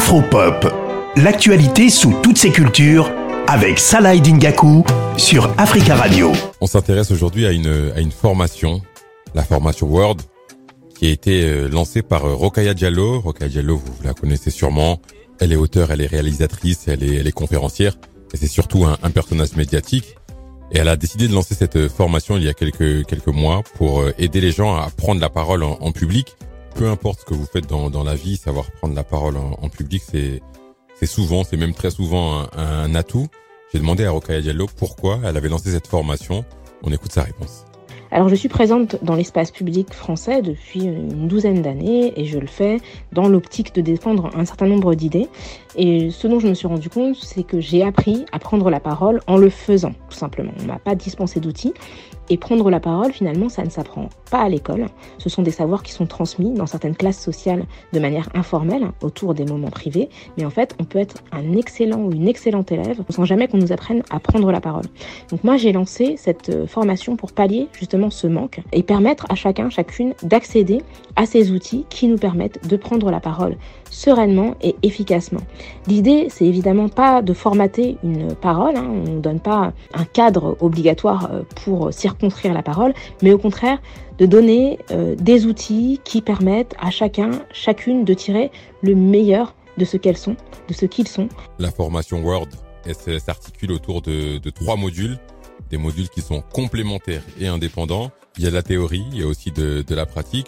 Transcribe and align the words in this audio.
Afropop, 0.00 0.66
l'actualité 1.16 1.90
sous 1.90 2.14
toutes 2.22 2.38
ses 2.38 2.50
cultures 2.50 3.12
avec 3.46 3.78
Salah 3.78 4.16
Dingaku 4.16 4.82
sur 5.18 5.52
Africa 5.58 5.94
Radio. 5.94 6.32
On 6.62 6.66
s'intéresse 6.66 7.10
aujourd'hui 7.10 7.44
à 7.44 7.52
une, 7.52 7.92
à 7.94 8.00
une 8.00 8.10
formation, 8.10 8.80
la 9.34 9.42
formation 9.42 9.88
Word, 9.88 10.16
qui 10.94 11.06
a 11.06 11.10
été 11.10 11.44
euh, 11.44 11.68
lancée 11.68 12.00
par 12.00 12.24
euh, 12.24 12.34
Rokaya 12.34 12.72
Diallo. 12.72 13.20
Rokaya 13.20 13.50
Diallo, 13.50 13.76
vous 13.76 13.92
la 14.02 14.14
connaissez 14.14 14.50
sûrement. 14.50 15.02
Elle 15.38 15.52
est 15.52 15.56
auteure, 15.56 15.90
elle 15.90 16.00
est 16.00 16.06
réalisatrice, 16.06 16.88
elle 16.88 17.04
est, 17.04 17.16
elle 17.16 17.26
est 17.26 17.32
conférencière. 17.32 17.92
Et 18.32 18.38
c'est 18.38 18.46
surtout 18.46 18.86
un, 18.86 18.96
un 19.02 19.10
personnage 19.10 19.54
médiatique. 19.54 20.16
Et 20.72 20.78
elle 20.78 20.88
a 20.88 20.96
décidé 20.96 21.28
de 21.28 21.34
lancer 21.34 21.54
cette 21.54 21.88
formation 21.88 22.38
il 22.38 22.44
y 22.44 22.48
a 22.48 22.54
quelques, 22.54 23.04
quelques 23.04 23.26
mois 23.26 23.62
pour 23.76 24.00
euh, 24.00 24.14
aider 24.18 24.40
les 24.40 24.50
gens 24.50 24.76
à 24.76 24.88
prendre 24.88 25.20
la 25.20 25.28
parole 25.28 25.62
en 25.62 25.92
public. 25.92 26.36
Peu 26.74 26.88
importe 26.88 27.20
ce 27.20 27.24
que 27.24 27.34
vous 27.34 27.46
faites 27.46 27.66
dans, 27.66 27.90
dans 27.90 28.04
la 28.04 28.14
vie, 28.14 28.36
savoir 28.36 28.70
prendre 28.70 28.94
la 28.94 29.04
parole 29.04 29.36
en, 29.36 29.68
public, 29.68 30.02
c'est, 30.02 30.40
souvent, 31.06 31.44
c'est 31.44 31.56
même 31.56 31.74
très 31.74 31.90
souvent 31.90 32.40
un, 32.40 32.48
un 32.56 32.94
atout. 32.94 33.28
J'ai 33.72 33.78
demandé 33.78 34.04
à 34.04 34.10
Rokaya 34.10 34.40
Diallo 34.40 34.66
pourquoi 34.76 35.20
elle 35.24 35.36
avait 35.36 35.48
lancé 35.48 35.70
cette 35.70 35.86
formation. 35.86 36.44
On 36.82 36.92
écoute 36.92 37.12
sa 37.12 37.22
réponse. 37.22 37.64
Alors 38.12 38.28
je 38.28 38.34
suis 38.34 38.48
présente 38.48 38.96
dans 39.04 39.14
l'espace 39.14 39.52
public 39.52 39.94
français 39.94 40.42
depuis 40.42 40.82
une 40.82 41.28
douzaine 41.28 41.62
d'années 41.62 42.12
et 42.16 42.24
je 42.24 42.40
le 42.40 42.48
fais 42.48 42.78
dans 43.12 43.28
l'optique 43.28 43.72
de 43.72 43.80
défendre 43.80 44.30
un 44.34 44.44
certain 44.44 44.66
nombre 44.66 44.96
d'idées. 44.96 45.28
Et 45.76 46.10
ce 46.10 46.26
dont 46.26 46.40
je 46.40 46.48
me 46.48 46.54
suis 46.54 46.66
rendu 46.66 46.90
compte, 46.90 47.14
c'est 47.14 47.44
que 47.44 47.60
j'ai 47.60 47.84
appris 47.84 48.24
à 48.32 48.40
prendre 48.40 48.68
la 48.68 48.80
parole 48.80 49.20
en 49.28 49.36
le 49.36 49.48
faisant, 49.48 49.92
tout 50.08 50.16
simplement. 50.16 50.50
On 50.60 50.66
m'a 50.66 50.80
pas 50.80 50.96
dispensé 50.96 51.38
d'outils. 51.38 51.72
Et 52.32 52.36
prendre 52.36 52.70
la 52.70 52.78
parole, 52.78 53.12
finalement, 53.12 53.48
ça 53.48 53.64
ne 53.64 53.70
s'apprend 53.70 54.08
pas 54.30 54.42
à 54.42 54.48
l'école. 54.48 54.86
Ce 55.18 55.28
sont 55.28 55.42
des 55.42 55.50
savoirs 55.50 55.82
qui 55.82 55.90
sont 55.90 56.06
transmis 56.06 56.52
dans 56.52 56.66
certaines 56.66 56.94
classes 56.94 57.18
sociales 57.18 57.64
de 57.92 57.98
manière 57.98 58.28
informelle, 58.34 58.92
autour 59.02 59.34
des 59.34 59.44
moments 59.44 59.70
privés. 59.70 60.08
Mais 60.38 60.44
en 60.44 60.50
fait, 60.50 60.76
on 60.78 60.84
peut 60.84 61.00
être 61.00 61.24
un 61.32 61.54
excellent 61.54 61.98
ou 61.98 62.12
une 62.12 62.28
excellente 62.28 62.70
élève 62.70 63.02
sans 63.08 63.24
jamais 63.24 63.48
qu'on 63.48 63.58
nous 63.58 63.72
apprenne 63.72 64.04
à 64.10 64.20
prendre 64.20 64.52
la 64.52 64.60
parole. 64.60 64.84
Donc 65.30 65.42
moi, 65.42 65.56
j'ai 65.56 65.72
lancé 65.72 66.14
cette 66.16 66.68
formation 66.68 67.16
pour 67.16 67.32
pallier 67.32 67.66
justement 67.72 67.99
ce 68.08 68.26
manque 68.26 68.60
et 68.72 68.82
permettre 68.82 69.26
à 69.28 69.34
chacun, 69.34 69.68
chacune 69.68 70.14
d'accéder 70.22 70.80
à 71.16 71.26
ces 71.26 71.50
outils 71.50 71.84
qui 71.90 72.06
nous 72.08 72.16
permettent 72.16 72.66
de 72.66 72.76
prendre 72.76 73.10
la 73.10 73.20
parole 73.20 73.56
sereinement 73.90 74.54
et 74.62 74.76
efficacement. 74.82 75.40
L'idée, 75.86 76.28
c'est 76.30 76.46
évidemment 76.46 76.88
pas 76.88 77.20
de 77.20 77.34
formater 77.34 77.98
une 78.02 78.34
parole, 78.34 78.76
hein, 78.76 78.88
on 78.88 79.16
ne 79.16 79.20
donne 79.20 79.40
pas 79.40 79.72
un 79.92 80.04
cadre 80.04 80.56
obligatoire 80.60 81.30
pour 81.64 81.92
circonscrire 81.92 82.54
la 82.54 82.62
parole, 82.62 82.94
mais 83.22 83.32
au 83.32 83.38
contraire 83.38 83.78
de 84.18 84.26
donner 84.26 84.78
euh, 84.90 85.16
des 85.16 85.46
outils 85.46 86.00
qui 86.04 86.20
permettent 86.20 86.74
à 86.78 86.90
chacun, 86.90 87.30
chacune 87.52 88.04
de 88.04 88.14
tirer 88.14 88.50
le 88.82 88.94
meilleur 88.94 89.54
de 89.78 89.84
ce 89.84 89.96
qu'elles 89.96 90.18
sont, 90.18 90.36
de 90.68 90.74
ce 90.74 90.86
qu'ils 90.86 91.08
sont. 91.08 91.28
La 91.58 91.70
formation 91.70 92.22
Word 92.22 92.48
s'articule 93.18 93.72
autour 93.72 94.02
de 94.02 94.50
trois 94.50 94.76
modules, 94.76 95.18
des 95.68 95.76
modules 95.76 96.08
qui 96.08 96.20
sont 96.20 96.42
complémentaires 96.42 97.22
et 97.38 97.46
indépendants. 97.46 98.10
Il 98.38 98.44
y 98.44 98.46
a 98.46 98.50
de 98.50 98.54
la 98.54 98.62
théorie, 98.62 99.04
il 99.12 99.20
y 99.20 99.22
a 99.22 99.26
aussi 99.26 99.50
de, 99.50 99.82
de 99.82 99.94
la 99.94 100.06
pratique. 100.06 100.46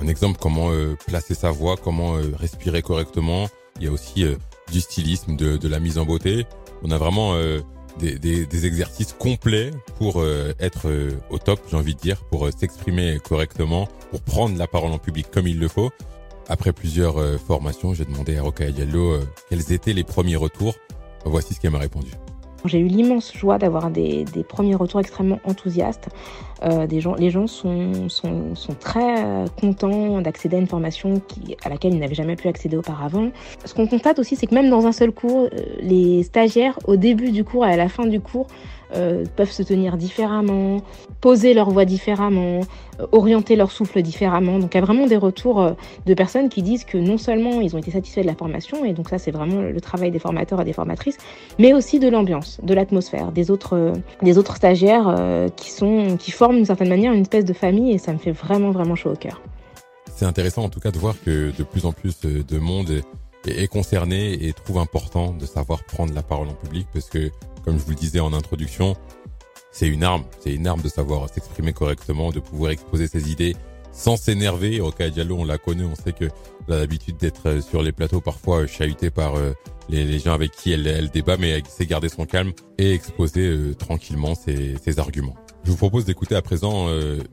Un 0.00 0.06
exemple, 0.06 0.38
comment 0.40 0.70
euh, 0.70 0.96
placer 1.06 1.34
sa 1.34 1.50
voix, 1.50 1.76
comment 1.76 2.16
euh, 2.16 2.32
respirer 2.38 2.82
correctement. 2.82 3.48
Il 3.78 3.84
y 3.84 3.88
a 3.88 3.92
aussi 3.92 4.24
euh, 4.24 4.36
du 4.70 4.80
stylisme, 4.80 5.36
de, 5.36 5.56
de, 5.56 5.68
la 5.68 5.80
mise 5.80 5.98
en 5.98 6.04
beauté. 6.04 6.46
On 6.82 6.90
a 6.92 6.98
vraiment 6.98 7.34
des, 7.98 8.18
des, 8.18 8.46
des, 8.46 8.66
exercices 8.66 9.12
complets 9.12 9.72
pour 9.96 10.22
être 10.60 10.88
au 11.30 11.38
top, 11.38 11.58
j'ai 11.68 11.76
envie 11.76 11.94
de 11.96 12.00
dire, 12.00 12.22
pour 12.26 12.48
s'exprimer 12.56 13.18
correctement, 13.18 13.88
pour 14.10 14.20
prendre 14.20 14.56
la 14.56 14.68
parole 14.68 14.92
en 14.92 14.98
public 14.98 15.28
comme 15.32 15.48
il 15.48 15.58
le 15.58 15.66
faut. 15.66 15.90
Après 16.48 16.72
plusieurs 16.72 17.40
formations, 17.40 17.94
j'ai 17.94 18.04
demandé 18.04 18.36
à 18.36 18.42
Roca 18.42 18.70
Diallo 18.70 19.18
quels 19.48 19.72
étaient 19.72 19.94
les 19.94 20.04
premiers 20.04 20.36
retours. 20.36 20.76
Voici 21.24 21.54
ce 21.54 21.60
qu'elle 21.60 21.72
m'a 21.72 21.78
répondu. 21.78 22.10
J'ai 22.64 22.80
eu 22.80 22.86
l'immense 22.86 23.32
joie 23.36 23.58
d'avoir 23.58 23.90
des, 23.90 24.24
premiers 24.48 24.74
retours 24.74 25.00
extrêmement 25.00 25.38
enthousiastes. 25.44 26.08
Euh, 26.64 26.86
les 26.86 27.30
gens 27.30 27.46
sont, 27.46 28.08
très 28.80 29.24
contents 29.60 30.20
d'accéder 30.20 30.56
à 30.56 30.58
une 30.60 30.66
formation 30.66 31.22
à 31.64 31.68
laquelle 31.68 31.94
ils 31.94 32.00
n'avaient 32.00 32.14
jamais 32.14 32.36
pu 32.36 32.48
accéder 32.48 32.76
auparavant. 32.76 33.30
Ce 33.64 33.74
qu'on 33.74 33.86
constate 33.86 34.18
aussi, 34.18 34.36
c'est 34.36 34.46
que 34.46 34.54
même 34.54 34.70
dans 34.70 34.86
un 34.86 34.92
seul 34.92 35.12
cours, 35.12 35.48
euh, 35.52 35.58
les 35.80 36.22
stagiaires, 36.22 36.78
au 36.86 36.96
début 36.96 37.30
du 37.30 37.44
cours 37.44 37.66
et 37.66 37.72
à 37.72 37.76
la 37.76 37.88
fin 37.88 38.06
du 38.06 38.20
cours, 38.20 38.46
euh, 38.94 39.24
peuvent 39.36 39.50
se 39.50 39.62
tenir 39.62 39.96
différemment, 39.96 40.80
poser 41.20 41.54
leur 41.54 41.70
voix 41.70 41.84
différemment, 41.84 42.60
euh, 43.00 43.06
orienter 43.12 43.54
leur 43.54 43.70
souffle 43.70 44.00
différemment. 44.02 44.58
Donc 44.58 44.74
il 44.74 44.78
y 44.78 44.80
a 44.80 44.84
vraiment 44.84 45.06
des 45.06 45.16
retours 45.16 45.60
euh, 45.60 45.72
de 46.06 46.14
personnes 46.14 46.48
qui 46.48 46.62
disent 46.62 46.84
que 46.84 46.96
non 46.96 47.18
seulement 47.18 47.60
ils 47.60 47.76
ont 47.76 47.78
été 47.78 47.90
satisfaits 47.90 48.22
de 48.22 48.26
la 48.26 48.34
formation, 48.34 48.84
et 48.84 48.92
donc 48.92 49.08
ça 49.08 49.18
c'est 49.18 49.30
vraiment 49.30 49.60
le 49.60 49.80
travail 49.80 50.10
des 50.10 50.18
formateurs 50.18 50.60
et 50.62 50.64
des 50.64 50.72
formatrices, 50.72 51.18
mais 51.58 51.74
aussi 51.74 51.98
de 51.98 52.08
l'ambiance, 52.08 52.60
de 52.62 52.74
l'atmosphère, 52.74 53.32
des 53.32 53.50
autres, 53.50 53.92
des 54.22 54.38
autres 54.38 54.56
stagiaires 54.56 55.14
qui, 55.56 55.70
sont, 55.70 56.16
qui 56.18 56.30
forment 56.30 56.56
d'une 56.56 56.64
certaine 56.64 56.88
manière 56.88 57.12
une 57.12 57.22
espèce 57.22 57.44
de 57.44 57.52
famille, 57.52 57.92
et 57.92 57.98
ça 57.98 58.12
me 58.12 58.18
fait 58.18 58.32
vraiment 58.32 58.70
vraiment 58.70 58.94
chaud 58.94 59.10
au 59.10 59.16
cœur. 59.16 59.40
C'est 60.14 60.26
intéressant 60.26 60.64
en 60.64 60.68
tout 60.68 60.80
cas 60.80 60.90
de 60.90 60.98
voir 60.98 61.14
que 61.24 61.52
de 61.56 61.62
plus 61.62 61.84
en 61.86 61.92
plus 61.92 62.20
de 62.20 62.58
monde 62.58 62.90
est 62.90 63.04
concerné 63.70 64.46
et 64.46 64.52
trouve 64.52 64.78
important 64.78 65.32
de 65.32 65.46
savoir 65.46 65.84
prendre 65.84 66.14
la 66.14 66.22
parole 66.22 66.48
en 66.48 66.54
public 66.54 66.86
parce 66.92 67.08
que 67.08 67.30
comme 67.64 67.78
je 67.78 67.84
vous 67.84 67.90
le 67.90 67.96
disais 67.96 68.20
en 68.20 68.32
introduction, 68.32 68.96
c'est 69.72 69.88
une 69.88 70.02
arme. 70.02 70.24
C'est 70.40 70.54
une 70.54 70.66
arme 70.66 70.82
de 70.82 70.88
savoir 70.88 71.28
s'exprimer 71.28 71.72
correctement, 71.72 72.30
de 72.30 72.40
pouvoir 72.40 72.72
exposer 72.72 73.06
ses 73.06 73.30
idées 73.30 73.54
sans 73.92 74.16
s'énerver. 74.16 74.80
Roca 74.80 75.10
Diallo, 75.10 75.36
on 75.38 75.44
la 75.44 75.58
connaît, 75.58 75.84
on 75.84 75.94
sait 75.94 76.12
que 76.12 76.26
elle 76.68 76.74
a 76.74 76.78
l'habitude 76.78 77.16
d'être 77.16 77.48
euh, 77.48 77.60
sur 77.60 77.82
les 77.82 77.92
plateaux 77.92 78.20
parfois 78.20 78.66
chahutée 78.66 79.10
par 79.10 79.36
euh, 79.36 79.52
les, 79.88 80.18
gens 80.18 80.34
avec 80.34 80.52
qui 80.52 80.72
elle, 80.72 80.86
elle 80.86 81.08
débat, 81.08 81.36
mais 81.38 81.50
elle 81.50 81.66
sait 81.66 81.86
garder 81.86 82.08
son 82.08 82.26
calme 82.26 82.52
et 82.76 82.92
exposer 82.92 83.48
euh, 83.48 83.74
tranquillement 83.74 84.34
ses, 84.34 84.76
ses, 84.82 84.98
arguments. 84.98 85.34
Je 85.64 85.70
vous 85.70 85.76
propose 85.76 86.04
d'écouter 86.04 86.34
à 86.34 86.42
présent 86.42 86.88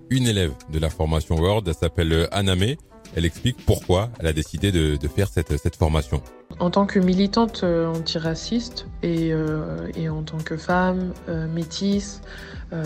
une 0.09 0.27
élève 0.27 0.51
de 0.69 0.79
la 0.79 0.89
formation 0.89 1.35
Word. 1.35 1.63
Elle 1.67 1.73
s'appelle 1.73 2.27
Aname. 2.31 2.75
Elle 3.15 3.25
explique 3.25 3.57
pourquoi 3.65 4.09
elle 4.19 4.27
a 4.27 4.33
décidé 4.33 4.71
de, 4.71 4.97
faire 5.07 5.27
cette 5.29 5.75
formation. 5.75 6.21
En 6.59 6.69
tant 6.69 6.85
que 6.85 6.99
militante 6.99 7.61
euh, 7.63 7.87
antiraciste 7.87 8.87
et, 9.03 9.33
euh, 9.33 9.89
et 9.95 10.07
en 10.07 10.23
tant 10.23 10.37
que 10.37 10.55
femme 10.55 11.11
euh, 11.27 11.47
métisse, 11.47 12.21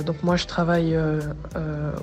donc 0.06 0.22
moi 0.24 0.36
je 0.36 0.46
travaille 0.46 0.96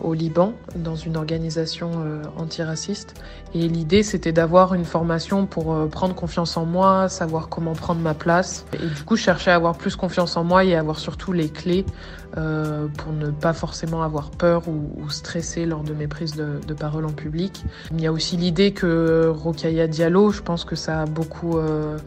au 0.02 0.12
Liban 0.14 0.54
dans 0.74 0.96
une 0.96 1.16
organisation 1.16 1.92
antiraciste 2.36 3.14
et 3.54 3.68
l'idée 3.68 4.02
c'était 4.02 4.32
d'avoir 4.32 4.74
une 4.74 4.86
formation 4.86 5.46
pour 5.46 5.88
prendre 5.90 6.14
confiance 6.14 6.56
en 6.56 6.64
moi, 6.64 7.08
savoir 7.08 7.48
comment 7.48 7.74
prendre 7.74 8.00
ma 8.00 8.14
place 8.14 8.64
et 8.72 8.78
du 8.78 9.04
coup 9.04 9.14
chercher 9.14 9.52
à 9.52 9.54
avoir 9.54 9.76
plus 9.76 9.94
confiance 9.94 10.36
en 10.36 10.42
moi 10.42 10.64
et 10.64 10.74
avoir 10.74 10.98
surtout 10.98 11.32
les 11.32 11.48
clés 11.48 11.84
pour 12.32 13.12
ne 13.12 13.30
pas 13.30 13.52
forcément 13.52 14.02
avoir 14.02 14.30
peur 14.30 14.64
ou, 14.68 15.08
stresser 15.10 15.64
lors 15.64 15.84
de 15.84 15.94
mes 15.94 16.08
prises 16.08 16.34
de, 16.34 16.58
de, 16.66 16.74
parole 16.74 17.04
en 17.04 17.12
public. 17.12 17.62
Il 17.92 18.00
y 18.00 18.06
a 18.06 18.12
aussi 18.12 18.36
l'idée 18.36 18.72
que 18.72 19.28
Rokaya 19.28 19.86
Diallo, 19.86 20.32
je 20.32 20.42
pense 20.42 20.64
que 20.64 20.74
ça 20.74 21.02
a 21.02 21.06
beaucoup 21.06 21.45
euh, 21.54 21.98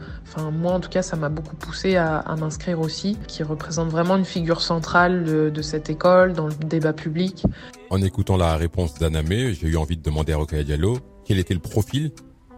moi 0.52 0.72
en 0.72 0.80
tout 0.80 0.88
cas 0.88 1.02
ça 1.02 1.16
m'a 1.16 1.28
beaucoup 1.28 1.56
poussé 1.56 1.96
à, 1.96 2.22
m'inscrire 2.38 2.80
aussi, 2.80 3.16
qui 3.26 3.42
représente 3.42 3.88
vraiment 3.88 4.16
une 4.16 4.24
figure 4.24 4.60
centrale 4.60 5.24
de, 5.52 5.62
cette 5.62 5.90
école 5.90 6.32
dans 6.32 6.46
le 6.46 6.54
débat 6.54 6.92
public. 6.92 7.44
En 7.90 8.00
écoutant 8.02 8.36
la 8.36 8.56
réponse 8.56 8.94
d'Anamé, 8.94 9.52
j'ai 9.54 9.68
eu 9.68 9.76
envie 9.76 9.96
de 9.96 10.02
demander 10.02 10.32
à 10.32 10.36
Rokaya 10.36 10.64
Diallo 10.64 10.98
quel 11.24 11.38
était 11.38 11.54
le 11.54 11.60
profil 11.60 12.12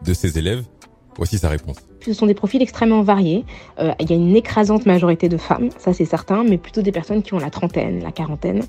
de 0.05 0.15
ses 0.15 0.39
élèves. 0.39 0.65
Voici 1.17 1.39
sa 1.39 1.49
réponse. 1.49 1.77
Ce 2.01 2.13
sont 2.13 2.27
des 2.27 2.35
profils 2.35 2.61
extrêmement 2.63 3.03
variés. 3.03 3.45
Euh, 3.79 3.93
il 4.01 4.11
y 4.11 4.13
a 4.13 4.17
une 4.17 4.35
écrasante 4.35 4.87
majorité 4.87 5.29
de 5.29 5.37
femmes, 5.37 5.69
ça 5.79 5.93
c'est 5.93 6.05
certain, 6.05 6.43
mais 6.43 6.59
plutôt 6.59 6.83
des 6.83 6.91
personnes 6.91 7.23
qui 7.23 7.35
ont 7.35 7.39
la 7.39 7.51
trentaine, 7.51 8.03
la 8.03 8.11
quarantaine, 8.11 8.63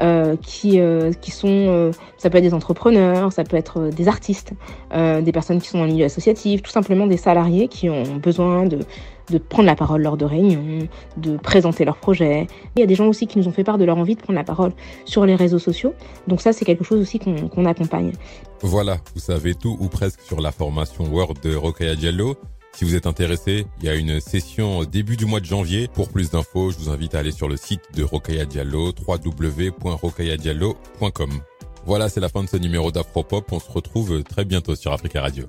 euh, 0.00 0.36
qui, 0.40 0.80
euh, 0.80 1.12
qui 1.12 1.30
sont, 1.30 1.92
ça 2.16 2.30
peut 2.30 2.38
être 2.38 2.44
des 2.44 2.54
entrepreneurs, 2.54 3.32
ça 3.32 3.44
peut 3.44 3.56
être 3.56 3.88
des 3.88 4.08
artistes, 4.08 4.52
des 4.92 5.32
personnes 5.32 5.60
qui 5.60 5.68
sont 5.68 5.78
dans 5.78 5.86
milieu 5.86 6.04
associatif, 6.04 6.62
tout 6.62 6.70
simplement 6.70 7.06
des 7.06 7.16
salariés 7.16 7.68
qui 7.68 7.90
ont 7.90 8.16
besoin 8.16 8.64
de, 8.64 8.78
de 9.30 9.38
prendre 9.38 9.66
la 9.66 9.74
parole 9.74 10.02
lors 10.02 10.16
de 10.16 10.24
réunions, 10.24 10.88
de 11.16 11.36
présenter 11.36 11.84
leurs 11.84 11.96
projets. 11.96 12.46
Il 12.76 12.80
y 12.80 12.82
a 12.82 12.86
des 12.86 12.94
gens 12.94 13.06
aussi 13.06 13.26
qui 13.26 13.38
nous 13.38 13.48
ont 13.48 13.52
fait 13.52 13.64
part 13.64 13.78
de 13.78 13.84
leur 13.84 13.98
envie 13.98 14.14
de 14.14 14.20
prendre 14.20 14.38
la 14.38 14.44
parole 14.44 14.72
sur 15.04 15.26
les 15.26 15.34
réseaux 15.34 15.58
sociaux. 15.58 15.94
Donc 16.26 16.40
ça, 16.40 16.52
c'est 16.52 16.64
quelque 16.64 16.84
chose 16.84 17.00
aussi 17.00 17.18
qu'on 17.18 17.48
qu 17.48 17.66
accompagne. 17.66 18.12
Voilà, 18.62 18.98
vous 19.14 19.20
savez 19.20 19.54
tout 19.54 19.76
ou 19.80 19.88
presque 19.88 20.20
sur 20.20 20.40
la 20.40 20.52
formation 20.52 21.04
Word 21.04 21.34
de 21.42 21.54
Rokaya 21.54 21.94
Diallo. 21.94 22.36
Si 22.78 22.84
vous 22.84 22.94
êtes 22.94 23.06
intéressé, 23.06 23.66
il 23.80 23.86
y 23.86 23.88
a 23.88 23.96
une 23.96 24.20
session 24.20 24.84
début 24.84 25.16
du 25.16 25.26
mois 25.26 25.40
de 25.40 25.46
janvier. 25.46 25.88
Pour 25.88 26.10
plus 26.10 26.30
d'infos, 26.30 26.70
je 26.70 26.78
vous 26.78 26.90
invite 26.90 27.16
à 27.16 27.18
aller 27.18 27.32
sur 27.32 27.48
le 27.48 27.56
site 27.56 27.82
de 27.94 28.04
Rokaya 28.04 28.44
Diallo, 28.44 28.92
www.rokayadiallo.com. 29.04 31.30
Voilà, 31.86 32.08
c'est 32.08 32.20
la 32.20 32.28
fin 32.28 32.44
de 32.44 32.48
ce 32.48 32.56
numéro 32.56 32.92
d'Afropop. 32.92 33.50
On 33.50 33.58
se 33.58 33.70
retrouve 33.70 34.22
très 34.22 34.44
bientôt 34.44 34.76
sur 34.76 34.92
Africa 34.92 35.22
Radio. 35.22 35.48